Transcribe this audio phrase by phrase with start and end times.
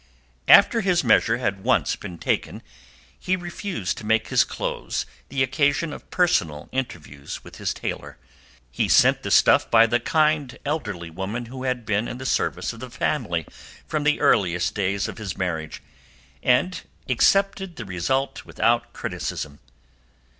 [0.47, 2.63] After his measure had once been taken
[3.19, 8.17] he refused to make his clothes the occasion of personal interviews with his tailor;
[8.71, 12.73] he sent the stuff by the kind elderly woman who had been in the service
[12.73, 13.45] of the family
[13.85, 15.83] from the earliest days of his marriage,
[16.41, 19.59] and accepted the result without criticism.